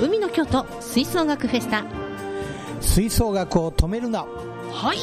[0.00, 1.84] 海の京都吹奏楽フェスタ。
[2.80, 4.24] 吹奏楽を止めるな。
[4.70, 4.98] はい。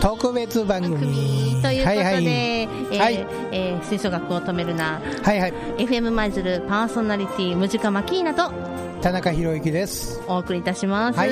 [0.00, 0.96] 特別番組。
[1.00, 1.16] というこ
[1.60, 2.26] とで、はいはい。
[2.26, 3.26] えーはい。
[3.50, 5.02] えー吹奏楽を止めるな。
[5.24, 5.52] はいはい。
[5.78, 8.52] FM 舞鶴パーソナリティムジカマキーナと。
[9.02, 10.22] 田中宏之です。
[10.28, 11.30] お送りいたします、はい。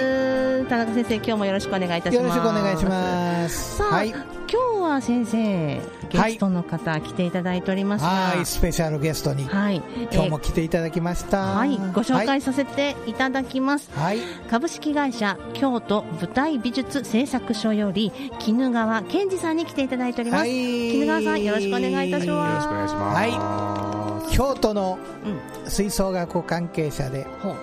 [0.68, 2.16] 田中先生今日もよろしくお願いいたします。
[2.16, 3.76] よろしくお願いします。
[3.76, 5.80] さあ、はい今日は先生
[6.10, 8.08] ゲストの方、来ていただいておりますが。
[8.08, 9.46] はいスペシャルゲストに。
[9.46, 9.82] はい。
[10.12, 11.54] 今日も来ていただきました。
[11.54, 14.18] はい、ご紹介させていただきます、はい。
[14.50, 20.50] 株式会社京都舞台美術製作所より絹川健二さんに来ていただいております、はい。
[20.50, 22.26] 絹川さんよろしくお願いいたします。
[22.26, 23.16] よろしくお願いします。
[23.16, 24.36] はい。
[24.36, 25.28] 京都のう
[25.66, 25.70] ん。
[25.70, 27.56] 吹奏楽関係者でほう。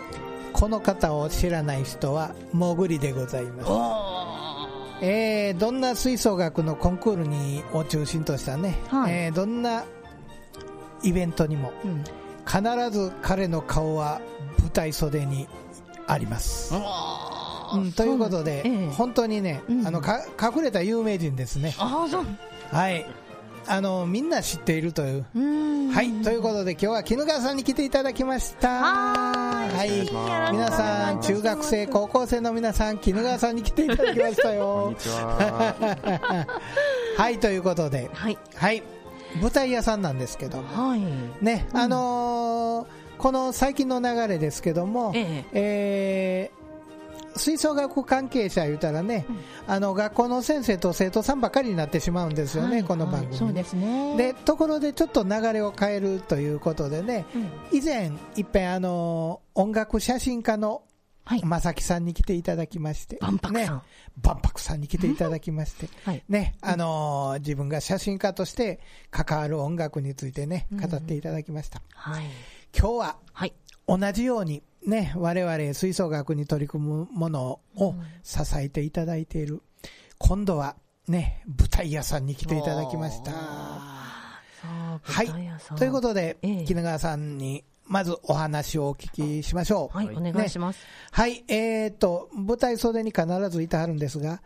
[0.53, 4.18] この方を知らない人はもぐりでございます
[5.01, 9.13] えーどんな吹奏楽のコンクールにを中心としたね、はい。
[9.13, 9.85] えーどんな
[11.03, 12.03] イベントにもうん。
[12.45, 14.19] 必ず彼の顔は
[14.59, 15.47] 舞台袖に
[16.07, 18.89] あります、うん、ということで、ええ。
[18.89, 19.87] 本当にね、うん。
[19.87, 21.75] あのか隠れた有名人ですね。
[21.77, 22.25] ああそう。
[22.71, 23.05] はい
[23.69, 25.25] あのみんな知っているという。
[25.93, 28.67] はいということで今日は絹川さんに来ていただきました。
[28.81, 30.01] はい。
[30.51, 34.89] 皆さん中学生高校生の皆さん絹川さんに来ていただきましたこんよ。
[34.89, 36.47] にちは。
[37.17, 38.09] はいということで。
[38.13, 38.37] はい。
[38.55, 38.83] はい。
[39.41, 40.89] 舞台屋さんなんですけども。
[40.89, 41.01] はい。
[41.41, 45.43] ね、あのーこの最近の流れですけども、え。
[45.53, 46.58] えー
[47.35, 49.25] 吹奏楽関係者言うたらね、
[49.67, 54.15] あの学校の先生と生徒さんばかりになってしまうんですよね、はいこの番組、ねそうですね。
[54.17, 57.77] でところでちょっと流れを変えるということでね、うん。
[57.77, 60.83] 以前、いっぺんあの音楽写真家の
[61.25, 61.45] はい。
[61.45, 63.77] 正木さんに来ていただきまして、万博さん。
[63.77, 63.81] ね、
[64.23, 66.23] 万博さんに来ていただきまして、はい。
[66.27, 68.79] ねあのー自分が写真家として
[69.11, 71.83] 関わる音楽についてね、語っていただきました。
[71.93, 72.23] はい。
[72.75, 73.53] 今日ははい。
[73.87, 79.61] 同じようにね、我々吹奏楽に取り組むものを支えていただいている、
[80.17, 80.75] 今度は
[81.07, 83.31] ね、舞台屋さんに来ていただきました。
[83.31, 85.29] ははい。
[85.77, 86.65] ということで、ええ。
[86.65, 89.97] 絹川さんにまずお話をお聞きしましょう。
[89.97, 90.79] はいお願いします。
[91.11, 94.41] はい、えー、と、舞台袖に必ずいてはるんですが、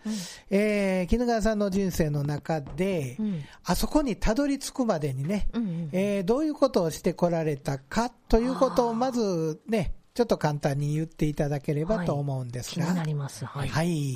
[0.49, 3.43] えー、絹川さんの人生の中で、うん。
[3.65, 5.89] あそこにたどり着くまでにね、うんうん。
[5.91, 12.85] えーどういうことをしてこられたかということをまずね、ちょっと簡単に言っていただければと思うんですが。
[12.85, 13.45] 気になります。
[13.45, 13.69] はい。
[13.69, 14.15] はい。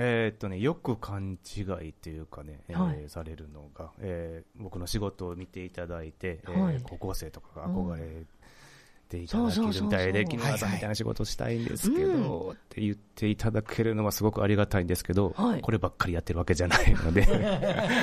[0.00, 3.08] えーっとね、よく勘違いというかね、えーはい。
[3.08, 6.80] されるのが、えー僕の仕事を見ていただいて、えーはい。
[6.82, 8.24] 高校生とかが憧れ
[9.08, 17.26] ていただけるみたいで、木村さんみたいな仕事したいんですけど、って言っていただけるのはすごくありがたいんですけど、はいこればっかりやってるわけじゃないので、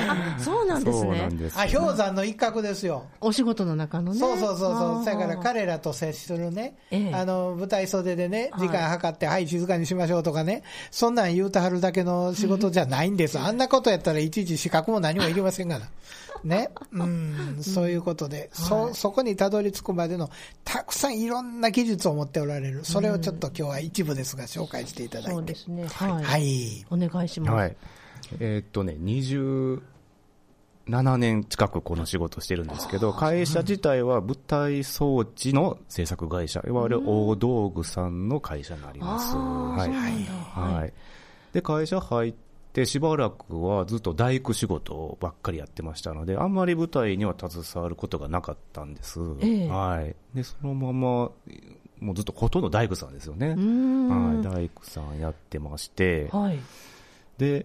[0.08, 1.58] あそうなんですそうなねんです。
[1.58, 3.06] あ、氷山の一角ですよ。
[3.20, 5.04] お仕事の中のねそうそうそうそう。
[5.04, 13.38] だから彼らと接するね、ええあの、舞台袖でね、はい時間計って、はい、静かにしましょうとかね、そんなん言うてはるだけの仕事じゃないんです。
[13.40, 15.86] あんなことやったらいちいち資格も何もいりませんから。
[16.44, 16.70] ね。
[16.92, 20.30] うん、そういうことで、そ、そこにたどり着くまでの、
[20.64, 22.84] たくさんいろんな技術を持っておられる。
[22.84, 25.52] それをちょっと今日は一部ですが紹介していただいうて。
[25.52, 26.86] そですねはい、はい。
[26.90, 27.76] お願いします、はい。
[28.40, 29.80] えーっとね、27
[31.18, 39.36] 年近くこの仕事してるんですけど、会社自体は舞台装置の制作会社、いわゆる大道具さんの会社になります。
[39.36, 40.08] はいは
[40.86, 40.92] い。
[41.52, 42.34] で、会社入っ
[42.76, 49.18] てしばらくはずっと大工仕事ばっかりやってましたので、あんまり舞台には携わることがなかったんです。
[49.40, 50.14] ええはい。
[50.34, 51.30] で、そのまま、
[52.00, 53.48] もうずっとほとんど大工さんですよね。
[53.48, 54.42] はい。
[54.42, 56.58] 大工さんやってまして、はい
[57.38, 57.64] で、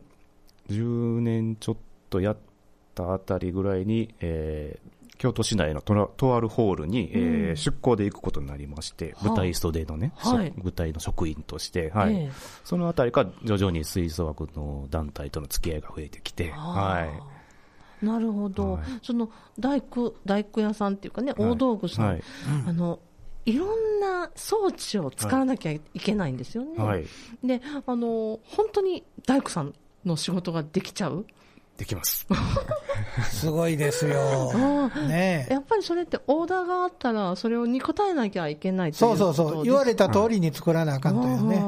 [0.69, 1.77] 10年ちょっ
[2.09, 2.37] とやっ
[2.95, 7.55] たあたりぐらいに、えー京都市内のとらとあるホールに、えーうん。
[7.55, 9.27] 出向で行くことになりまして、はあ。
[9.27, 10.51] 舞台袖のね、はい。
[10.57, 12.15] そ舞台の職員として、はい。
[12.15, 12.31] ええ。
[12.63, 16.59] そのあたりから徐々に吹奏楽の団体との付き合いが増えてきて、あ。
[16.59, 17.09] はい。
[18.03, 18.83] ーなるほど、はい。
[19.03, 19.29] その
[19.59, 21.51] 大工大工屋さんっていうかね、はい。
[21.51, 22.23] 大道具さん、はい。
[22.67, 22.97] あの
[23.45, 26.83] いろんな装置を使わなきゃいけないんですよね。
[26.83, 27.05] はい。
[27.43, 31.27] であの本当に大工さんの仕事ができちゃう
[31.81, 32.27] できます。
[33.33, 34.87] すごいですよ。
[35.07, 39.63] ねやっぱりそれってオーダーがあったらそれをに応えなきゃいけないそううそうそう。
[39.63, 41.63] 言われたた通りに作らなあかんというね。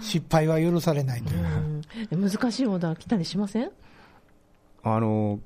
[0.00, 2.30] 失敗は許されないという。
[2.30, 3.70] 難しいオーダー来たりしません？
[4.84, 5.38] あの、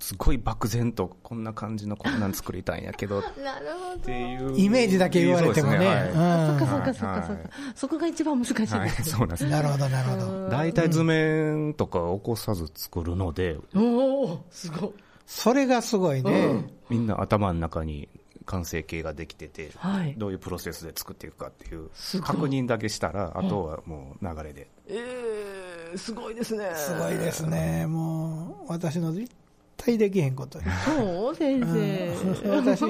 [0.00, 3.98] すごい漠然と、こんな感じのこんなん作りたいんやけど、っ なるほど。
[3.98, 4.58] ていう。
[4.58, 7.50] イメージだけ言われてもねそうですはいそっかそっはいかそっかそっかはい。
[7.74, 8.78] そこが一番難しいですね。
[8.80, 9.46] はい、そうなんです。
[9.46, 10.48] なるほど、なるほど。
[10.48, 14.92] 大体図面とか起こさず作るので、おおすごい。
[15.26, 16.66] それがすごいね。
[16.90, 18.08] みんな頭の中に
[18.46, 20.14] 完成形ができてて、はい。
[20.16, 21.90] どういうプロセスで作っていくかっていう
[22.22, 24.68] 確認だけしたら、あとはもう流れで。
[24.86, 26.70] えー、すごいですね。
[26.74, 27.86] すごいですね。
[27.86, 29.30] もう、私の絶
[29.76, 32.48] 対できへんことやそう先生。
[32.48, 32.84] 私、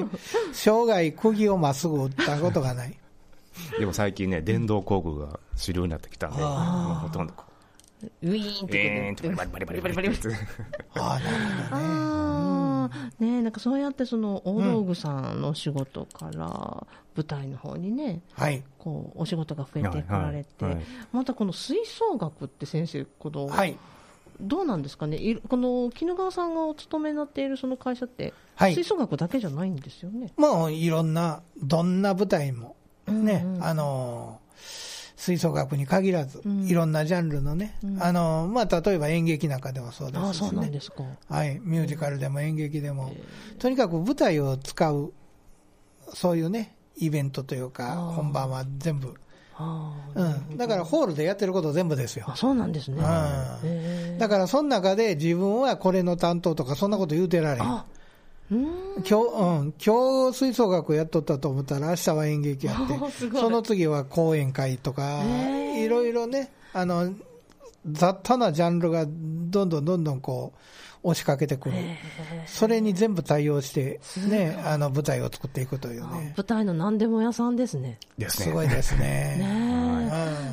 [0.53, 2.97] 生涯釘をまっすぐ打ったことがない。
[3.79, 6.49] でも最近ね、電動工具が主流になってきたんで、もう
[6.95, 7.45] ほとんどこ
[8.21, 10.27] ウィーンっう、てえーんとバリバリバリバリバリって。
[10.95, 11.37] ああ、なる
[11.69, 13.31] ほどね。
[13.31, 16.85] ねえなんかそうやってその大道具さんの仕事から
[17.15, 18.63] 舞台の方にね、はい。
[18.77, 23.77] こうお仕事が増えてこられて、はいはいまたこの吹奏楽って先生、この、はい。
[24.39, 30.31] どうなんですかね、いこの絹川さんがお勤めになっているその会社って、はい吹奏楽だけじゃないんですよね？
[30.37, 32.75] もういろんな、どんな舞台も、
[33.07, 40.69] ね、うんうんあのー、吹奏楽に限らず、うんいろんなジャンルのね、うんあのー、まあ、例えば演劇なんかでもそうですしね。
[40.69, 41.03] ですか。
[41.29, 41.59] はい。
[41.63, 43.13] ミュージカルでも演劇でも、
[43.59, 45.13] とにかく舞台を使う、
[46.13, 49.15] そういうね、イベントというか、本番は全部。
[49.57, 50.57] ああ、うん。
[50.57, 52.25] だからホールでやってること全部ですよ。
[52.27, 52.35] あ。
[52.35, 53.01] そうなんですね。
[53.01, 53.67] う
[54.15, 54.17] ん。
[54.17, 58.65] だからその中で自分はこれの担当とかそんなこと言うてられうーん。
[58.97, 62.93] 今日、うん、今日吹奏楽やっとったと思ったら明日は演劇やって、
[63.39, 65.23] その次は講演会とか
[65.77, 67.13] いろいろね、あの、
[67.89, 70.59] 雑多なジャンルがどんどんどんどんこう、
[71.05, 71.75] 押しかけてくる。
[72.47, 76.33] それに全部対応して、ね、あの舞台を作っていくというね。
[76.35, 77.99] 舞台の何でも屋さんですね。
[78.17, 78.45] ですね。
[78.47, 79.37] すごいですね。
[79.39, 79.84] ね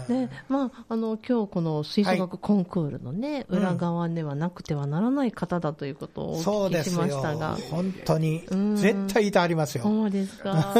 [0.08, 7.56] うんでまあ、あの今日この吹奏楽コンクールのね、うん裏側ではなくてはならない方だということをお聞きしましたが、。
[7.70, 8.76] 本当にうん。
[8.76, 9.84] 絶対いてありますよ。
[9.84, 10.74] そうですか。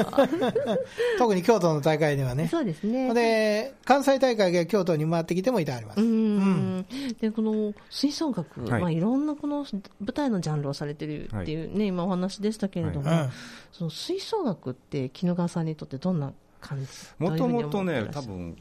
[1.19, 2.49] 特に京都の大会ではね。
[2.49, 3.13] そうですね。
[3.15, 6.05] で、関西大会が京都に回ってきてもいてありますう。
[6.05, 6.87] ん
[7.21, 9.65] でこの吹奏楽、はいいまあ、いろんなこの
[10.01, 13.31] 舞台のジャンルをされてるっていうね、今お話でしたけれども、うん
[13.73, 16.89] その吹奏楽って絹川さんにとってどんな感じ。
[17.19, 18.57] もともとね多分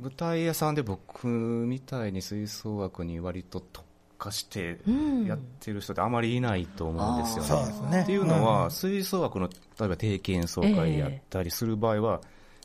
[0.00, 3.86] 舞台屋さんで僕みたいに吹奏楽に割と特
[4.18, 5.26] 化してうん。
[5.26, 7.48] やってる人ってあまりいないと思うんですよね。
[7.48, 8.02] そうですね。
[8.02, 12.20] っていうのは、ん吹奏楽の例えば定期演奏会やったりする場合は、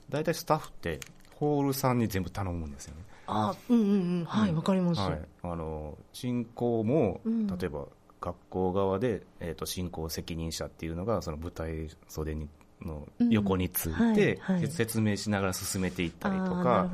[0.10, 1.00] 大体スタッフって
[1.36, 3.04] ホールさんに全部頼むんですよね。
[3.28, 4.26] あうんうんうん。
[4.26, 7.48] はいわかります、はい、あの進行も、うん。
[7.48, 7.86] 例えば
[8.22, 12.50] 学校側で、えー、と進行責任者っていうのがその舞台袖に
[12.82, 14.40] の横について、
[14.70, 16.90] 説明しながら進めていったりとか、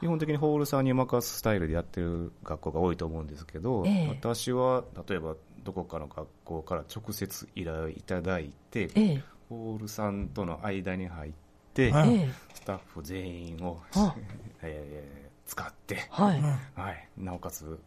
[0.00, 4.08] 基本的にホールさんに任すスタイルでやってる学校が多いと思うんですけど、ええ。
[4.08, 9.22] 私は例えばどこかの学校から直接依頼いただいて、ええ。
[9.48, 11.32] ホールさんとの間に入っ
[11.74, 11.90] て、
[12.54, 14.14] スタッフ全員を、あ。
[14.62, 16.40] えー使って、はい、
[17.18, 17.80] なおかつ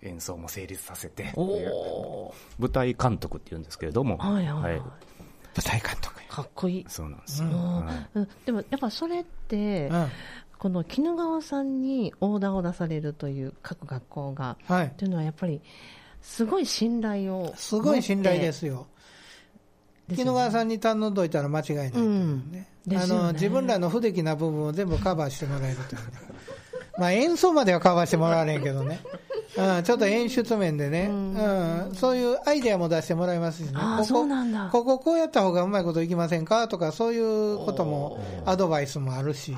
[0.00, 4.78] 演奏も成立させておお舞台監督っていうんですけれども、はいはい、はい。
[4.78, 4.82] はい
[5.56, 7.48] 舞台監督かっこいい、そうなんですよ、
[8.14, 10.04] うんでもやっぱそれって、や。
[10.04, 10.10] うん
[10.58, 14.90] この絹川さんにオーダーを出されるという各学校がはい。
[14.96, 15.60] というのはやっぱり
[16.22, 18.86] すごい信頼をすごい信頼ですよ。
[20.08, 22.68] ですよね絹川さんに頼んどいたら間違いないというね。
[22.94, 26.04] あの、自分らの不出来な部分を全部カバーしてもらえるというね。
[26.98, 29.00] まあ演奏まではカバーしてもらわれんけどね。
[29.56, 33.72] うん、ちょっと演出面でね、うんうん、そういうアイデアも出してもらいますしね。
[33.74, 39.56] ああここそうなんだこここうやった方がうまいこといきませんかとか、そういうことも、アドバイスもあるし。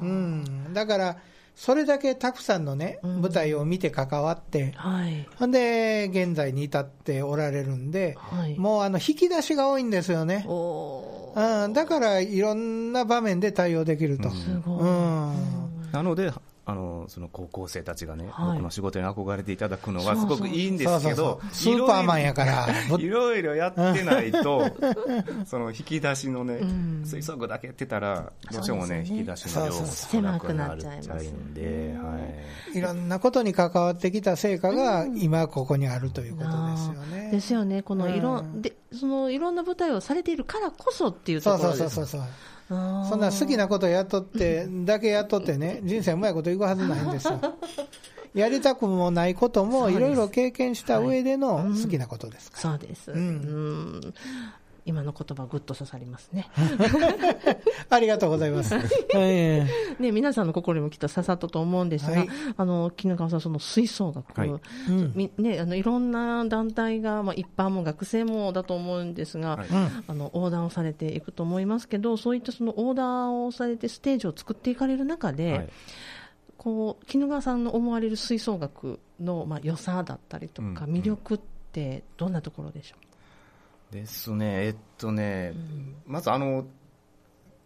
[0.00, 0.72] うん。
[0.72, 1.16] だから、
[1.54, 10.44] それだけたくさんのね、うん舞台を見て関わって、はいほんで、現在に至っておられるんで、はいもうあの、引き出しが多いんですよね。
[10.46, 14.30] おうん、だから、いろんな場面で対応できると。
[14.30, 15.88] すごい、うん。
[15.92, 16.32] なので
[16.68, 18.52] あのその高校生たちがね、はい。
[18.52, 21.54] 僕の仕事に憧れていただくのはすごくいいんですけどう。
[21.54, 22.68] スーパーマンやから。
[22.98, 24.70] いろいろやってないと、
[25.48, 27.02] その引き出しのね、うん。
[27.06, 29.04] 吹奏楽だけやってたら、どうしてもね、ね。
[29.08, 32.18] 引き出しの量も少なくなっちゃうんで、は
[32.74, 32.78] い。
[32.78, 37.30] いろんなことに関わってきた成果が、今ここにあるということですよね。
[37.30, 38.60] ですよね、このいろ、うん。
[38.60, 42.28] でそのいろんな舞台をされているからこそっていうところですそうそうそうそう。
[42.68, 47.40] そんな好きなことやっとって、だけやっとってね、人生うまいこといくはずないんですよ。
[48.34, 52.78] やりたくもないこともいろいろ経験した上での好きなことですから。
[52.78, 53.18] そうです、うん。
[53.18, 54.14] うん
[54.88, 56.48] 今の言葉、ぐっと刺さりますね。
[57.90, 58.74] ありがとうございます。
[59.14, 59.66] え
[59.98, 62.28] えね、皆さんの心にもきっと刺さったと思うんですが、はい。
[62.56, 64.48] あの、絹川さん、その吹奏楽、はい。
[64.48, 69.68] うんみね、あの、いろんな団体が、まあ、一般も学生もだと思うんですが、はい。
[69.68, 75.68] うんあの、横断をされていくと思いますけど、そういったその横断をされてステージを作っていかれる中で、はい。
[76.56, 81.40] こう、絹川さんの思われる吹奏楽の、まあ、良さだったりとか、うん魅力っ
[81.72, 82.96] てどんなところでしょ
[83.90, 85.54] ですね、えっとね、
[86.06, 86.66] まずあの、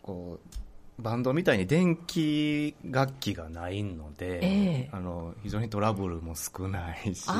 [0.02, 4.88] こう、バンドみたいに電気楽器がないので、ええ。
[4.92, 7.32] あの非常にトラブルも少ないし、事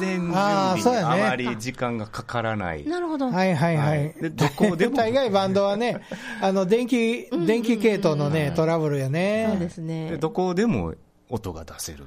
[0.00, 1.04] 前準あーそうやね。
[1.04, 2.82] 備にあまり時間がかからない。
[2.84, 3.30] うなるほど。
[3.30, 4.14] はいはいははい。
[4.18, 4.22] い。
[4.22, 4.96] でどこでも。
[4.96, 6.00] 大概バンドはね、
[6.40, 9.48] あの、電気、電気系統のね、トラブルやね。
[9.50, 10.10] そうですね。
[10.12, 10.94] でどこでも
[11.28, 12.06] 音が出せる。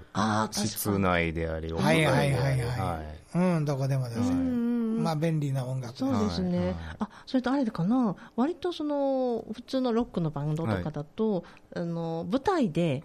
[0.51, 2.33] 室内であり、屋はい外であり。
[2.35, 2.79] はいはいはい。
[2.79, 4.19] はいうん、どこでもです。
[4.19, 4.65] うん
[5.03, 5.97] まあ、便利な音楽。
[5.97, 6.67] そうですね、はい。
[6.67, 11.43] はいあそれとあれかな、割とその普通のロックのバンドとかだと、
[11.75, 13.03] あの舞台で。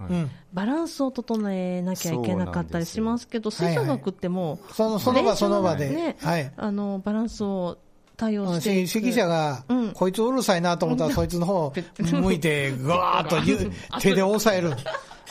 [0.53, 5.91] バランスを整えなきゃいけなかったりしますけど、吹奏楽ってもう、その、その場その場で。
[5.91, 6.53] ねはい。
[6.57, 7.79] あのバランスを
[8.17, 9.93] 対応うんして指揮者が、うん。
[9.93, 13.71] こいつうるさいなと思ったら、そいつの方向いて、ぐわーっとゆ
[14.01, 14.77] 手で押さえる。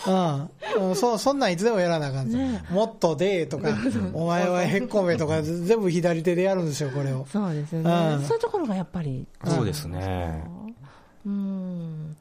[0.07, 0.49] うん、
[0.87, 2.63] うん、そう、そんなんいつでもやらなあかん、ね。
[2.69, 3.69] もっとでとか、
[4.13, 7.25] お前はへっこめとか、 全部左手でやるんですよ、これを。
[7.31, 8.23] そうですよね、うん。
[8.23, 10.43] そういうところがやっぱり、そうですね。
[11.25, 12.15] うん。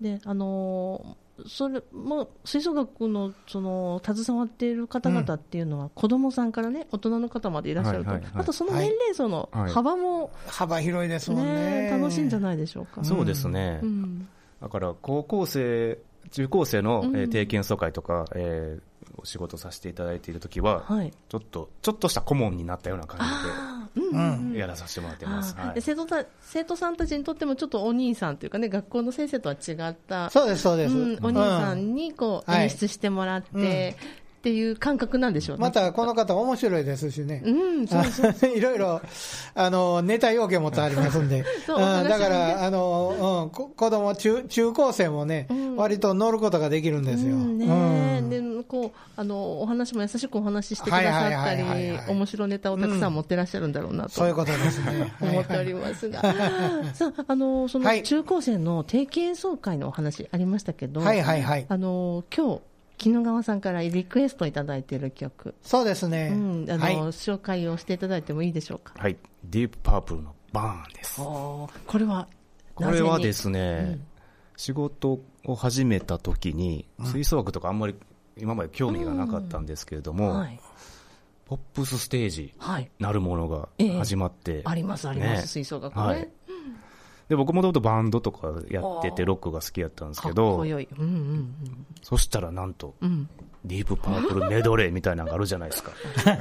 [0.00, 8.42] であのそれも吹奏楽のその携わっている方々っていうのは、子供さんからね、大人の方までいらっしゃると、はいはいはい。
[8.42, 9.70] あとその年齢層のはい。
[9.70, 11.88] 幅も、幅広いですもんね。
[11.88, 13.04] ね楽しいんじゃないでしょうか。
[13.04, 13.80] そうですね。
[13.82, 14.28] うん。
[14.62, 15.98] だから高校生、
[16.30, 17.16] 中高生の、うん。
[17.16, 18.82] えー定期演奏会とか、えー
[19.18, 25.54] お仕事させていただいているときは、はい、ちょっと、ちょっとした顧問になったような感あーうんやらさせてもらってます。
[25.56, 25.80] はい。
[25.80, 30.94] 生徒た生徒さんたちにとってもちょっとお兄さんというかね学校の先生とは違ったそうです、そうです。
[30.94, 32.62] うんお兄さんにこうはい。
[32.64, 33.96] 演出してもらって、
[34.46, 35.62] っていう感覚なんでしょうね。
[35.62, 37.42] また、この方面白いですしね。
[37.44, 38.34] うん、そうそう。
[38.56, 39.00] いろいろ、
[39.56, 41.44] あの、ネタ要件もありますんで。
[41.66, 47.36] そうだから、あの、うん、こ子供、中、中高生もね、うん割と乗ることができるんですよ。
[47.36, 55.12] うんねうんでこうあのお話も優しくお話ししてくださったりはい面白ネタをたくさん持ってらっしゃるんだろうなと、そういうことですね。
[55.20, 56.22] 思っておりますが、
[56.94, 61.66] さああのそはいの中高生の定期演奏会のお話ありましたけど、はいはいはい。
[61.68, 62.60] あの今日
[62.98, 66.30] 絹川さんからリクエストいただいている曲、そうですね。
[66.32, 66.96] うんあのはい。
[66.96, 68.94] 紹介をしていただいてもいいでしょうか？
[68.96, 69.16] はい。
[69.44, 71.16] ディープパープルのバーンです。
[71.20, 72.28] これは
[72.74, 73.98] これはですすね、
[74.56, 77.94] 仕事を始めた時に、吹奏楽とかあんまり
[78.36, 80.60] 今まで興味がなかったんですけれども、はい、
[81.46, 85.46] ポップスステージはい、なるものが始まって、ありますあります、ね。
[85.46, 86.28] 吹奏楽ね、はい
[87.28, 91.54] で僕もともとバンドとかやってて、ロックが好きやったんですけどうんうん
[92.02, 93.28] そしたらなんと、うんうん、
[93.64, 95.90] ディープパープルメドレーみたいなのがあるじゃないですか。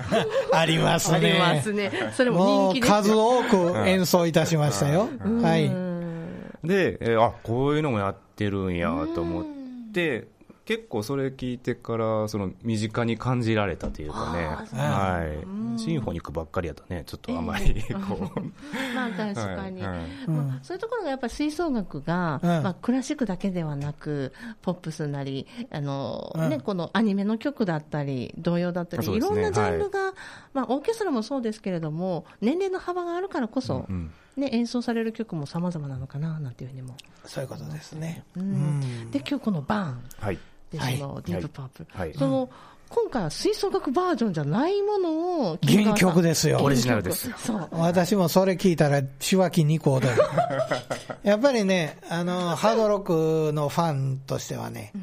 [0.53, 1.17] ありますね。
[1.17, 5.09] ありますね、それも人気ですよ数多く演奏いたしましたよ。
[5.41, 5.65] はい。
[5.65, 5.85] うん
[6.65, 9.45] で、えーあ、こういうのもやってるんやと思っ
[9.93, 10.27] て、
[10.65, 14.45] 結構それ聞いてから、その身近に感じられたというかね、
[14.81, 15.23] は
[15.77, 15.79] い。
[15.79, 18.39] シンフォニックばっかりやとね、ちょっとあんまり、こう。
[18.95, 20.27] まあ確かに、はいはい。
[20.27, 22.49] まあそういうところがやっぱり吹奏楽が、うん。
[22.63, 26.49] まあ、クラシックだけではなく、ポップスなり、あのうん。
[26.49, 30.13] ね、このアニメの曲だったり、童謡だったり、いろんなジャンルが、
[30.53, 34.11] まあ、オーケストラもそうですけれども、年齢の幅があるからこそ、うん。
[34.35, 38.25] ね、演奏される曲も様々なのかななんていうふうにも、そういうことですね。
[38.35, 39.11] ううんん。
[39.11, 40.03] で今日このバーン。
[40.19, 40.39] はい。
[40.71, 40.97] ではい。
[40.97, 42.13] そのディープパープル、はい。
[42.13, 42.49] その
[42.95, 46.47] 今回は吹奏楽バージョンじゃないものを原曲です。
[46.47, 47.35] よオリジナルですよ。
[47.37, 47.67] そう。
[47.73, 50.07] 私もそれ聞いたら、血湧き二行で。
[51.23, 54.93] やっぱりね、あの、ハードロックのファンとしてはね、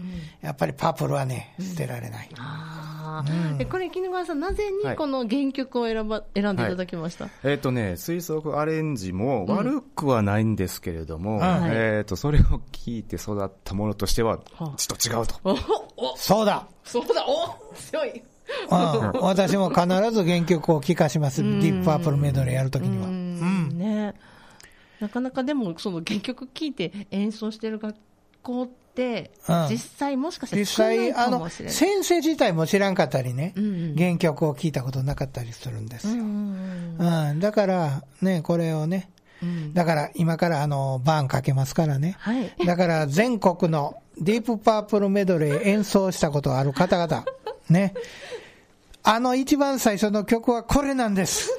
[0.41, 2.31] やっぱりパープルはね、捨てられない。
[2.39, 3.57] あー。
[3.61, 11.41] えこれ、絹川さん、なぜにこの原曲を選ば選んでいただきました、えっ、とね、吹奏楽アレンジも悪くはないんですけれども、ん。
[11.43, 14.75] えっ、と、それを聞いて育ったものとしては、はあ。
[14.79, 15.35] ちょっと違うと。
[15.99, 16.17] おお。
[16.17, 18.23] そうだそうだ、お強い。
[18.71, 21.43] うん、私も必ず原曲を聴かします。
[21.43, 23.07] ディープパープルメドレーやるときには。
[23.07, 24.15] うんね、
[25.01, 27.97] なかなかでも、その原曲聴いて演奏してる学
[28.43, 31.75] 校って、うん実際、もしかしたら実少ない際、あのかもし、れない。
[31.75, 36.15] 先生自体も知らんかったりね、うんうん原曲を聴いたことなかったりするんですよ。
[36.15, 39.11] うんうん、だから、ね、これをね、
[39.43, 42.17] うんだから今からあの、バーンかけますからね。
[42.19, 42.53] はい。
[42.67, 47.25] だから全国のディープパープルメドレー演奏したことある方々、
[47.71, 47.95] ね。
[49.03, 51.51] あの一番最初の曲はこれなんです。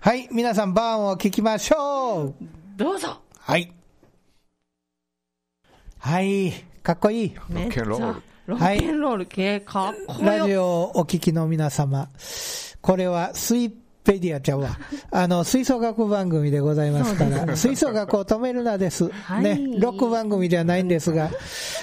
[0.00, 2.34] はい、皆さん、バーンを聞きましょう。
[2.76, 3.72] どうぞはい。
[5.98, 6.52] はい、
[6.82, 7.34] かっこいい。
[7.34, 12.08] ロッケンロールロッケンロール系かっこよラジオをお聞きの皆様、
[12.80, 13.72] これはスイ
[14.04, 14.78] ペディアちゃうわ。
[15.10, 19.10] あの、吹奏楽番組でございますから、吹奏楽を止めるなです。
[19.10, 21.30] はいね、ロック番組ではないんですが、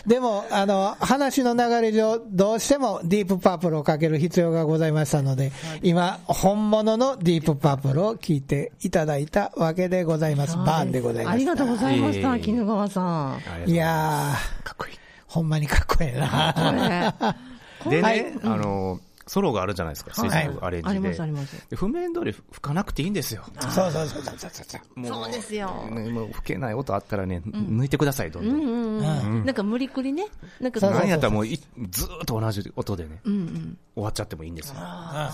[0.06, 10.58] でも、あの、話の流れ上、どうしてもディープパープルをかける必要がございましたので、今、本物のディープパープルを聞いていただいたわけでございます。
[10.58, 11.34] バーンでございます。
[11.36, 13.70] ありがとうございました、絹川さん。
[13.70, 14.34] いや
[14.64, 14.94] かっこいい。
[14.94, 14.98] ー、
[15.28, 17.36] ほんまにかっこええな。
[17.90, 19.00] ではいね、あの、
[19.30, 21.70] ソロがあるじゃないですか、はい吹奏楽アレンジであります、あります。
[21.70, 23.44] で譜面通り吹かなくていいんですよ。
[23.62, 25.00] そうそうそうそうそうそう。
[25.00, 28.56] もそうですよねもう吹けない音あったらね、抜いてください、どんどん。
[28.56, 29.46] うんうんうん。
[29.46, 30.26] なんか無理くりね。
[30.60, 31.58] なんかそうそうなんやったらもうい
[31.90, 33.78] ずーっと同じ音でね、うんうん。
[33.94, 34.76] 終わっちゃってもいいんですよ。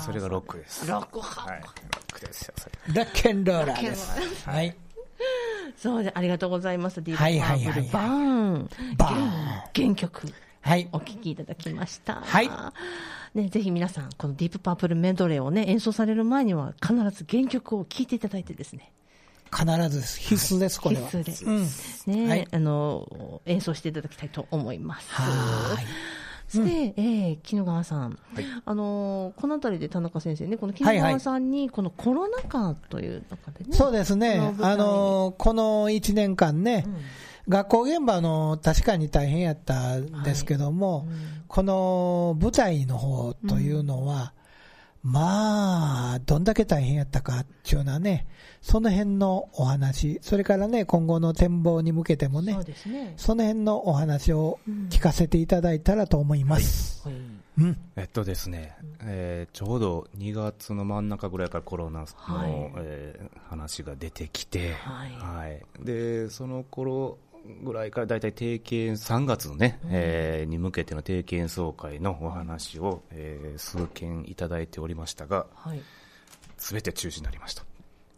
[0.06, 0.86] それがロックです。
[0.86, 1.62] ロックハはい。
[1.62, 2.94] ロックですよ、それ。
[2.94, 4.50] ラッケンローラーです。
[4.50, 4.75] はい。
[5.78, 7.02] そうで、ありがとうございます。
[7.02, 8.70] ディープはいはいはいパープルバーン。
[8.98, 9.30] バーン
[9.74, 10.34] 原曲。
[10.60, 11.00] はいお。
[11.00, 12.16] 聴きいただきました。
[12.16, 12.50] はい
[13.36, 18.92] ね、ぜひ皆さん、このディープパープルメドレーをね、演奏される前には、必ず原曲を聴いていただいてですね。
[19.54, 20.20] 必ずです。
[20.20, 21.10] 必須です、これは。
[21.10, 22.12] 必須で。
[22.12, 22.25] うん。
[22.25, 25.12] ね、はいあの、演奏していただきたいと思います。
[25.12, 25.86] はーい。
[26.48, 28.20] そして、えー、絹川さん、
[28.65, 34.39] あのーこのあたりで田中先生ね、この絹はいはい川さんに、このコロナ禍という中でね、そうですね。
[34.62, 36.86] あの、この1年間ね、
[37.48, 41.08] 学校現場の確かに大変やったんですけども、
[41.48, 44.34] この舞台の方というのは、
[45.06, 48.25] まあ、どんだけ大変やったかっていうのはね、
[48.60, 53.14] その辺のお話、それからね、今後の展望に向けてもねそね。
[53.16, 54.60] その辺のお話を
[54.90, 57.08] 聞かせていただいたらと思います。
[57.08, 57.18] はい。
[57.60, 57.78] うん。
[57.96, 62.72] えっとですね、えーちょうど2月の真ん中ぐらいからコロナの、はい。
[62.78, 65.86] えー話が出てきて、はい。
[65.86, 67.20] でその頃
[67.64, 75.82] ぐらいから大体定期演3月のね、えーに向けての定期演奏会のお話を、えー数件いただいておりましたが、はい。
[76.58, 77.64] すべて中止になりました。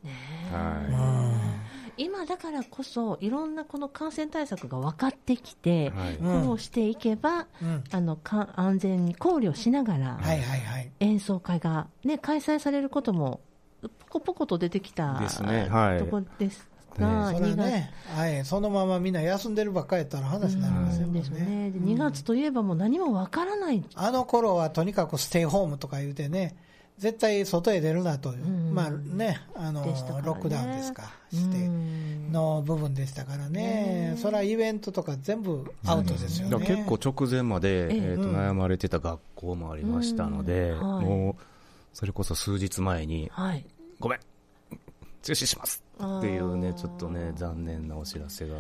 [0.04, 0.12] ね
[0.52, 1.58] は
[1.98, 7.84] 今だからこそ、いろんなこの感染対策が分かってきて、はいこうしていけば、うん。
[7.92, 10.92] あのか安全に考慮しながら、はいはいはい。
[11.00, 13.42] 演奏会が、ね、開催されることも、
[13.82, 16.67] ポコポコと出てきたですねはいところです
[16.98, 17.66] が、それは2月。
[17.70, 21.40] ね、はい、そのままみんな休んでるばっかりやったら話になりませんもんですね。
[21.40, 21.72] ね。
[21.72, 23.84] で2月といえばもう何もわからない。
[23.96, 26.56] あの頃はとにかくステイホームとか言うてね、
[26.98, 28.74] 絶対外へ出るなという、ん。
[28.74, 29.94] まあね、あの、ね。
[30.24, 36.66] ロックダウンですか、してうんの部分でしたからね、それはイベントとか全部アウトですよね。
[36.66, 38.02] 結構直前まで、ええ。
[38.14, 40.96] えーと悩まれてた学校もありましたので、うん。
[40.96, 41.06] はい。
[41.06, 41.44] もう
[41.94, 43.66] それこそ数日前に、はい。
[44.00, 44.20] ごめん、
[45.22, 48.56] 中止しますっていうね、ちょっとね、残念なお知らせが、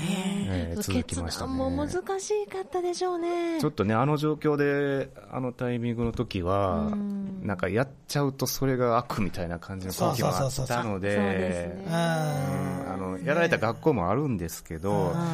[0.00, 2.20] えー続き決ました断も難ね。
[2.20, 3.60] しかったでしょうね。
[3.60, 10.62] ちょっとね、あの状況で、あのタイミングの時はうん、なんかやっちゃうとそれが悪みたいな感じの時もあったのそ
[10.96, 15.26] うですでね、うんあのやられた学校もあるんですけど、は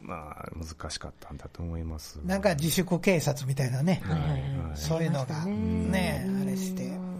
[0.00, 2.20] まあ、難しかったんだと思います。
[2.24, 4.08] なんか自粛警察みたいなね、い。
[4.08, 4.40] はいはいはい。
[4.76, 7.15] そういうのがねあれして、うん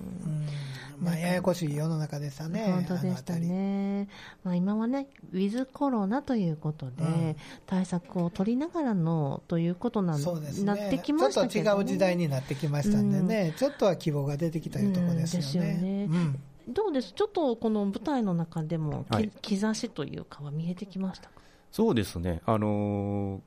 [0.98, 4.08] まあ、ややこしい世の中でしたね、本当でしたね、
[4.44, 7.36] まあ、今はね、ウィズコロナということで、うん。
[7.66, 15.70] 対策を取りながらのということなそうですなっねてきましたけど、ちょっと違う時代になってきましたんでね、ちょっとは希望が出てきたいうところですよね。
[15.70, 16.08] うんですよね。
[16.66, 16.74] うん。
[16.74, 19.30] どうです、ちょっとこの舞台の中でもき、はい。
[19.42, 21.34] 兆しというかは見えてきましたか？
[21.70, 23.40] そうですね、あのー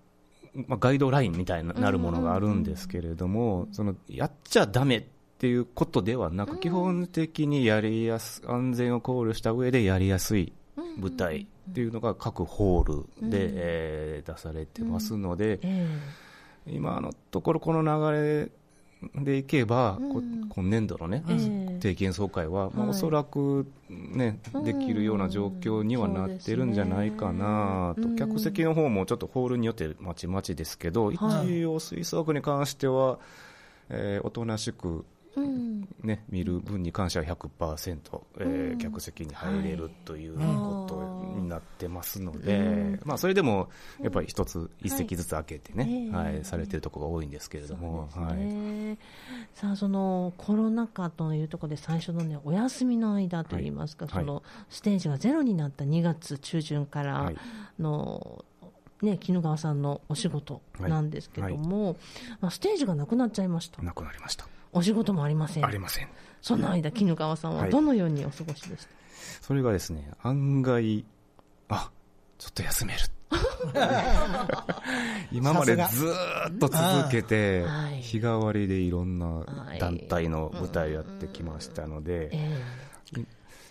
[0.67, 5.03] まあ、ガイドラインみたいになるものがあるんですけれども、そのやっちゃだめっ
[5.39, 10.52] ていうことではなく、基本的にやりやす安全を考慮した上でやりやすい
[10.97, 15.88] 舞台っていうのが各ホールで、えー出されてますので、え
[16.67, 18.52] 今のところ、この流
[19.15, 21.38] れでいけば、今年度のね、え
[21.78, 21.80] え。
[21.80, 22.89] 定期演奏会は、まあ、はい。
[22.89, 24.63] おそらく、ねうん。
[24.65, 28.15] できるような状況にはなってるんじゃないかなと、ね。
[28.19, 31.15] 客席の方もちょっとホールによってまちまちですけど、はい。
[31.15, 33.19] 一応、吹奏楽に関しては、
[33.89, 35.06] えーおとなしく、うん
[36.03, 38.77] ね、見る分に関しては100%、えーうん。
[38.77, 40.47] 客席に入れるというはい。
[40.47, 42.99] ことになってますので、うん。
[43.05, 43.69] まあ、それでも
[44.01, 48.09] やっぱり一つ、一席ずつ開けてね、ええはいされてるところが多いんですけれども。
[48.15, 48.37] はい。
[48.37, 48.97] ね。
[49.53, 54.25] さあそのコロナ禍というところで最初の、ね、お休みの間といいますか、はい。
[54.25, 57.35] そのステージがゼロになった2月中旬からはい。
[57.79, 58.45] の、
[59.01, 61.97] ね、絹川さんのお仕事なんですけども、
[62.41, 63.81] まあ、ステージがなくなっちゃいました。
[63.81, 64.47] なくなりました。
[64.71, 65.65] お仕事もありません。
[65.65, 66.08] ありません。
[66.41, 68.89] その間、絹川さんははいどのようにお過ごしでした、
[69.41, 71.05] それがですね、案外、
[71.67, 71.91] あ、
[72.38, 72.99] ちょっと休める。
[75.32, 76.12] 今までず
[76.49, 82.60] っと続けてはい、日替わりでいろんなはい団体の舞台をやってきましたので、え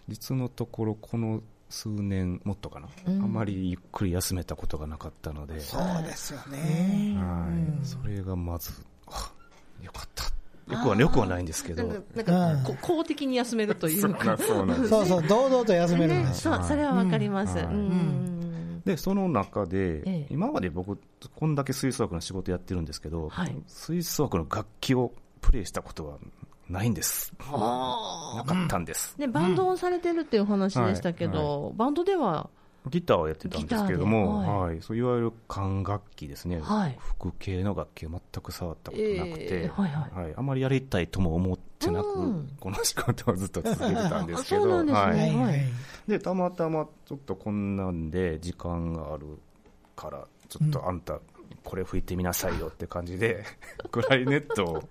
[0.07, 7.17] 実のところこの数年もっとかな、うんあまりゆっくり休めたことがなかったので、そうですよえね。
[7.19, 7.49] は
[7.83, 8.73] い、それがまず、
[9.07, 9.33] あ
[9.83, 10.25] よかった。
[10.71, 12.03] よくは、よくはないんですけどなん。
[12.03, 14.37] か、なんかうんこ公的に休めるというか。
[14.37, 16.35] そうそうそう、堂々と休めるで。
[16.35, 17.57] そう、それはわかります。
[18.85, 20.99] で、その中で、ええ今まで僕、
[21.35, 26.19] こんだけ吹奏楽の仕事やってるんですけど、はい吹奏楽の楽器をプレイしたことは
[26.69, 27.33] ないんです。
[27.41, 29.15] あなかったんです。
[29.19, 32.51] ね、バンドをされてるっていうお話でしたけど、バンドでは、
[32.91, 36.97] ギターをやってたんですけれども、ギターではい、そういわゆる管楽器ですね、はい。
[36.99, 40.35] 副系の楽器を全く触ったことなくて、ええはいはい。
[40.37, 42.49] あまりやりたいとも思ってなく、うん。
[42.61, 45.37] この仕事をずっと続けてたんですけど、は、はいい。
[45.37, 45.61] はい。
[46.07, 49.39] でたまたまちょっとこんなんで時間がある
[49.95, 51.21] から、ちょっとあんた、
[51.65, 53.45] これ吹いてみなさいよって感じで、
[53.91, 54.89] クラリネットを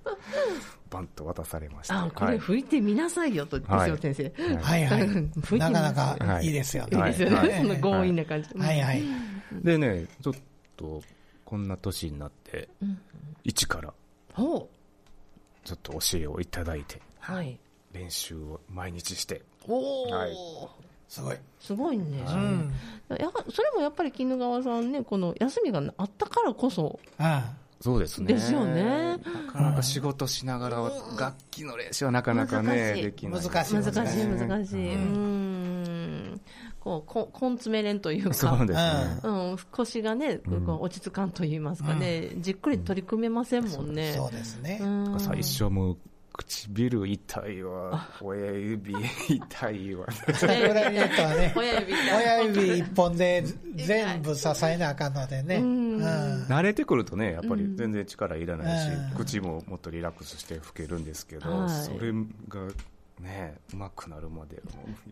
[0.90, 2.04] バンと渡されました。
[2.06, 4.24] あ、これ吹いてみなさいよと、ですよ、はい先生。
[4.62, 5.08] はいはい
[5.60, 6.98] なかなかいいですよね。
[6.98, 8.50] いいですよね、はいその強引な感じ。
[8.58, 9.04] はいはい。
[9.52, 10.34] でね、ちょっ
[10.76, 11.02] と
[11.46, 13.00] こんな年になって、うん
[13.44, 13.94] 一から
[14.34, 15.66] ほう。
[15.66, 17.58] ちょっと教えをいただいて、はい。
[17.94, 20.32] 練習を毎日して、おお、はい
[21.08, 21.38] すごい。
[21.60, 22.24] すごいね。
[22.28, 22.74] うん。
[23.18, 28.34] やそれもやっぱり絹川さんね、この休みがあったからこそあそうですね。
[28.34, 29.18] ですよね。
[29.18, 29.18] な
[29.52, 30.78] かなか仕事しながら
[31.20, 33.42] 楽器の練習はなかなかね、できない。
[33.42, 34.96] 難しい難しい、難しい難しい。
[34.96, 36.42] ううんん。
[36.80, 38.34] こう、こ根詰めれんというか。
[38.34, 39.20] そうですね。
[39.24, 44.14] うん、腰がね、落ち着かんと言いますかね、じっくり取り組めませんもんね。
[44.14, 44.80] そうですね。
[44.82, 45.98] うん最初もう
[46.38, 48.94] 唇痛いわ、親指
[49.28, 50.06] 痛いわ。
[50.06, 53.44] クラリネットはね、 親指一本で
[53.76, 55.58] 全部支えなあかんのでね。
[55.58, 62.12] 慣れてくるとね、やっぱり全然力いらないし、うん口ももっとリラックスして吹けるんですけど、はいそれ
[62.48, 62.68] が
[63.20, 64.62] ね、うまくなるまで、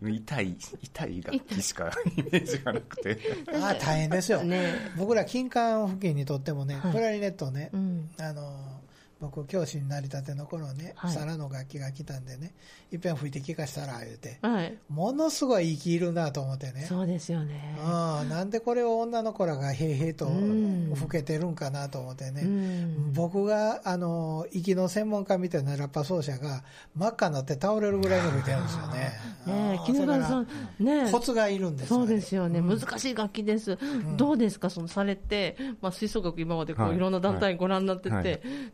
[0.08, 3.18] 痛い、痛い楽器しかイメージがなくて。
[3.60, 4.44] あ あ、大変ですよ。
[4.44, 8.10] ね僕ら金管付近にとってもね、はいクラリネットねう、ん。
[8.20, 8.80] あの、
[9.18, 11.12] 僕、教師になりたての頃ね、はい。
[11.12, 12.52] 皿の楽器が来たんでね、
[12.92, 14.76] いっぺん吹いて聞かしたら、言うて、はい。
[14.90, 16.84] ものすごい息いるなと思ってね。
[16.86, 17.78] そうですよね。
[17.78, 20.92] うん、なんでこれを女の子らがへいへいとうん。
[20.94, 22.42] 吹けてるんかなと思ってね。
[22.42, 23.12] うん。
[23.14, 26.62] 僕が、あの、息の専門家みたいなラッパ奏者が、
[26.94, 29.12] 真っ赤になって倒れるぐらいに吹いてるんですよね。
[29.46, 30.48] ね絹川さん、
[30.78, 32.78] ねコツがいるんですよそうですよね、うん。
[32.78, 33.78] 難しい楽器です、
[34.18, 36.96] どうですか、そのされて、まあ、吹奏楽、今までこう、はい。
[36.96, 38.24] いろんな団体ご覧になってて、はい。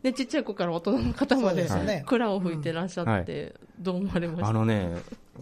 [0.03, 2.03] でちっちゃい子から大人の方までね。
[2.07, 4.47] 蔵を吹いてらっしゃって、どう思われました？
[4.47, 4.89] あのね、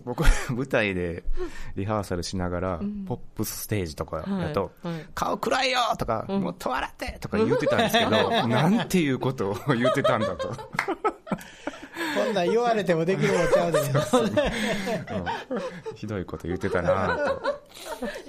[0.04, 1.24] 僕、 舞台で
[1.76, 4.94] リハーサルしながら、ポップスステージとかやと、はい。
[4.94, 6.42] はい顔暗いよとか、うん。
[6.42, 10.50] もっと笑ってとか言ってたんですけど、 なんていうことを言ってたんだと。
[10.50, 13.80] こんなん言われてもできるもんちゃうで。
[15.96, 17.42] ひどいこと言ってたなと。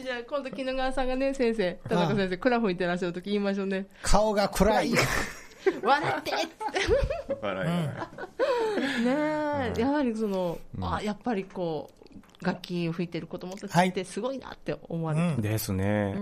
[0.03, 4.93] じゃあ、今度、絹川さんがね、先生、田中先生、蔵吹いてらっしゃるとき言いましょうね、顔が暗い。
[5.83, 6.33] 笑って。
[7.41, 7.71] 笑い
[9.05, 9.73] ね。
[9.77, 12.03] え、やはりその、あやっぱりこう、
[12.45, 15.43] 楽器を吹いてる子供たちってすごいなって思われて、うん。
[15.43, 16.17] ですね。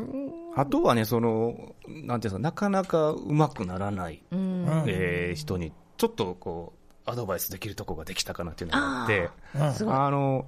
[0.55, 4.39] あとはね、その、なんていうんですか、なかなか上手くならない、うん。
[4.39, 6.73] うんえー人に、ちょっとこ
[7.07, 10.47] う、アドバイスできるとこができたかなっていうのがあって、あの、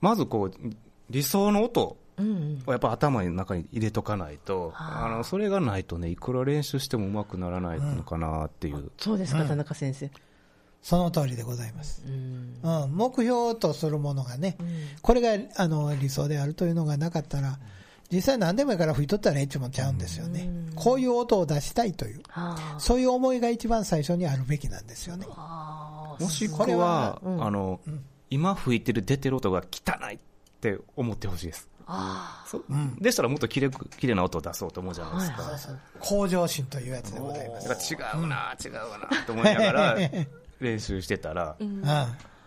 [0.00, 0.52] まずこう、
[1.10, 1.96] 理想の音
[2.66, 8.90] やっぱ頭の中に入れとかないと、あの、それがないとね、いくら練習しても上手くならないのかなっていう。
[8.98, 10.10] そうですか、田中先生。
[10.84, 12.02] その通りでございます。
[12.06, 14.66] うんうん、目標とするものがね、うん
[15.00, 17.58] これがあの理想であるというのがなかったら、
[18.12, 20.42] 実際何でもいいから吹いとったらええっちゅうもんちゃうんですよね。
[20.42, 25.26] うんこういう音を出したいという、あそういう思いが一番最初にあるべきなんですよね。
[25.30, 30.18] あもしこれくはは、うんあの、うん今吹いてる出てる音が汚いっ
[30.60, 31.68] て思ってほしいです。
[31.86, 32.64] あそう。
[32.68, 32.96] うん。
[32.96, 35.42] でしたらもっときれく綺麗な音を出そうと思うじゃないですか。
[35.42, 37.94] はいそうそう向上心というやつでございます。
[37.94, 38.26] 違う。
[38.26, 39.96] な、違うな と思いながら
[40.60, 41.80] 練習してたら、うん。
[41.80, 41.82] う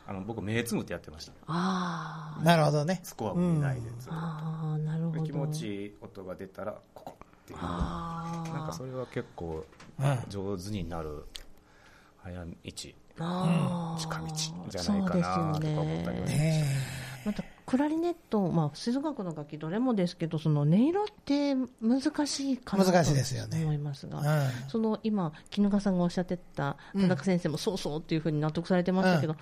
[0.09, 1.33] あの僕、目つむってやってました。
[1.47, 3.01] あん、なるほどね。
[3.03, 4.13] スコアも見ないでずっと。
[4.13, 5.23] ああなるほど。
[5.23, 7.59] 気持ちいい音が出たら、ここっていう。
[7.61, 9.65] ああなんかそれは結構
[9.99, 11.25] うん上手になる
[12.23, 12.51] 早道、
[13.19, 13.99] あー。
[13.99, 14.27] 近道
[14.69, 16.35] じゃないかなとか思ったりはそうですよね。
[16.37, 16.65] ね
[17.25, 24.25] またクラリネット、まあ、吹奏楽の楽器どれもですけど、その音色って難しいかなと難しいですよね思いますが、うん
[24.69, 29.35] その今、絹川さんがおっしゃってた田中先生もそうそうっていうふうに納得されてましたけど、